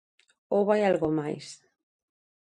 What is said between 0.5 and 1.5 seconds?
¿Ou vai a algo máis?